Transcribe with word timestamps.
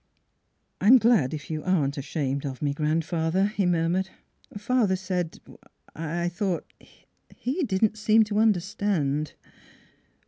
"I 0.81 0.87
I'm 0.87 0.97
glad 0.97 1.31
if 1.31 1.51
you 1.51 1.61
aren't 1.63 1.95
ashamed 1.95 2.43
of 2.43 2.59
me, 2.63 2.73
grandfather," 2.73 3.45
he 3.45 3.67
murmured." 3.67 4.09
Father 4.57 4.95
said 4.95 5.37
I 5.95 6.23
I 6.23 6.27
thought 6.29 6.65
he 7.35 7.61
didn't 7.63 7.99
seem 7.99 8.23
to 8.23 8.39
understand." 8.39 9.33